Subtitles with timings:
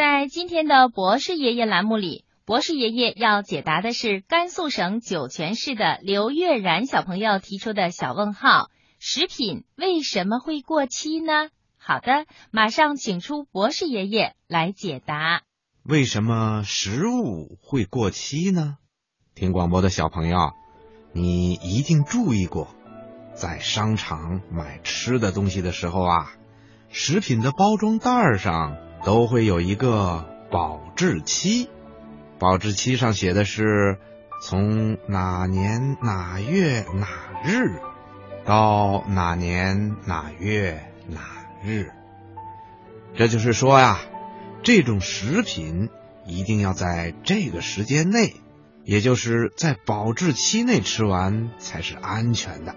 [0.00, 11.50] 在今天的博士爷爷栏目里，博士爷爷要解答的是甘肃省酒泉市的刘月然小朋友提出的小问号：食品为什么会过期呢？
[11.76, 15.42] 好的，马上请出博士爷爷来解答。
[15.82, 18.78] 为什么食物会过期呢？
[19.34, 20.38] 听广播的小朋友，
[21.12, 22.74] 你一定注意过，
[23.34, 26.32] 在商场买吃的东西的时候啊，
[26.88, 31.68] 食品的包装袋上都会有一个保质期，
[32.38, 33.98] 保质期上写的是
[34.42, 37.08] 从哪年哪月哪
[37.44, 37.80] 日
[38.44, 41.20] 到哪年哪月哪
[41.64, 41.90] 日。
[43.16, 44.00] 这就是说呀，
[44.62, 45.88] 这种食品
[46.26, 48.34] 一定要在这个时间内。
[48.82, 52.74] 也就是在保质期内吃完才是安全的，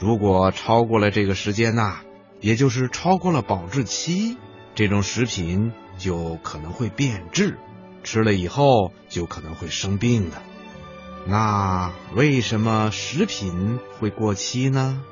[0.00, 1.98] 如果超过了这个时间呐，
[2.40, 4.38] 也就是超过了保质期，
[4.74, 7.58] 这种食品就可能会变质，
[8.02, 10.42] 吃了以后就可能会生病的。
[11.26, 15.02] 那为什么食品会过期呢？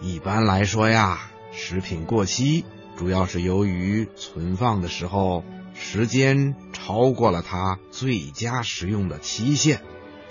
[0.00, 2.64] 一般来说呀，食品过期
[2.96, 5.44] 主要是由于存放的时候。
[5.76, 9.80] 时间超过了它最佳食用的期限，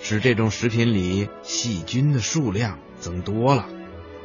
[0.00, 3.68] 使这种食品里细菌的数量增多了，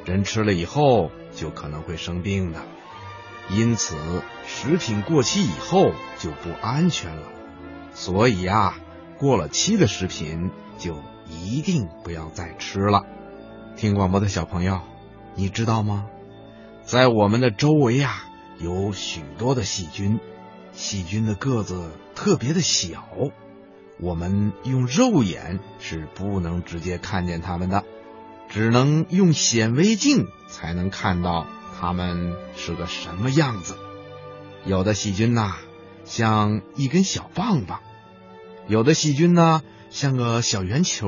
[0.06, 2.64] 人吃了以后就可能会生病的。
[3.50, 3.96] 因此，
[4.46, 7.24] 食品过期以后就不安全了。
[7.94, 8.78] 所以啊，
[9.18, 10.98] 过了期的食品就
[11.28, 13.06] 一定不要再吃了。
[13.76, 14.82] 听广播的小朋友，
[15.36, 16.06] 你知道吗？
[16.84, 18.24] 在我们的周围啊，
[18.60, 20.20] 有许多的细菌。
[20.72, 23.04] 细菌的个子特别的小，
[24.00, 27.84] 我们用肉眼是不能直接看见它们的，
[28.48, 31.48] 只能用显微镜才能看到
[31.80, 33.78] 它们是个什么样子。
[34.66, 35.56] 有的细菌呐，
[36.04, 37.80] 像一根小棒棒；
[38.68, 41.08] 有的细菌呢，像个小圆球；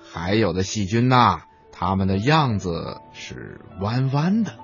[0.00, 4.58] 还有的细菌呐，它们的样子是弯弯的。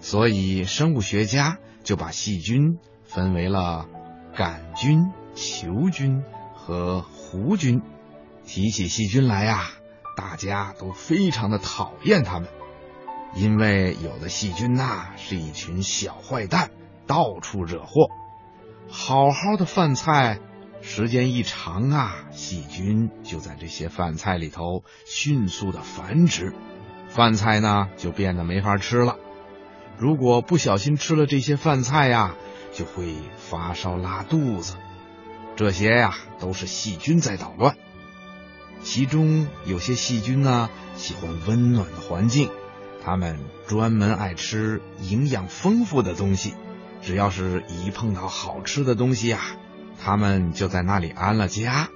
[0.00, 2.78] 所以生物学家就把细菌。
[3.04, 3.88] 分为了
[4.36, 6.22] 杆菌、球菌
[6.54, 7.82] 和弧菌。
[8.46, 9.66] 提起细菌来呀，
[10.16, 12.48] 大家都非常的讨厌它们，
[13.34, 16.70] 因为有的细菌呐是一群小坏蛋，
[17.06, 18.08] 到处惹祸。
[18.88, 20.40] 好好的饭菜，
[20.80, 26.52] 时间一长啊，细菌就在这些饭菜里头迅速的繁殖，
[27.08, 29.16] 饭菜呢就变得没法吃了。
[29.96, 32.34] 如果不小心吃了这些饭菜呀，
[32.72, 34.76] 就会发烧拉肚子，
[35.54, 37.76] 这些呀都是细菌在捣乱。
[38.82, 42.50] 其中有些细菌呢喜欢温暖的环境，
[43.04, 46.54] 它们专门爱吃营养丰富的东西。
[47.02, 49.40] 只要是一碰到好吃的东西呀，
[50.02, 51.88] 它们就在那里安了家。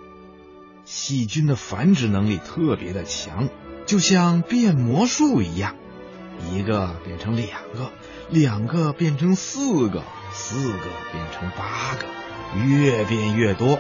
[0.84, 3.48] 细菌的繁殖能力特别的强，
[3.86, 5.76] 就像变魔术一样，
[6.50, 7.90] 一个变成两个，
[8.30, 10.02] 两个变成四个。
[10.32, 13.78] 四个变成八个，越变越多。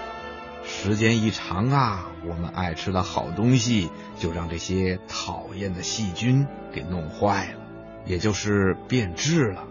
[0.66, 7.60] 时间一长啊，我们爱吃的好东西就让这些讨厌的细菌给弄坏了，
[8.06, 9.64] 也就是变质了。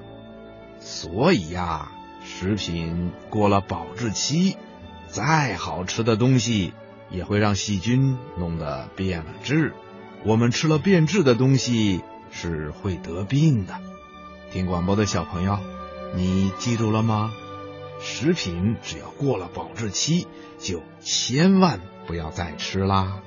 [0.80, 1.92] 所以呀，
[2.24, 4.58] 食品过了保质期，
[5.08, 6.74] 再好吃的东西
[7.10, 9.74] 也会让细菌弄得变了质。
[10.24, 13.80] 我们吃了变质的东西是会得病的。
[14.52, 15.60] 听广播的小朋友。
[16.16, 17.34] 你记住了吗？
[18.04, 20.28] 食品只要过了保质期，
[20.60, 23.22] 就千万不要再吃啦。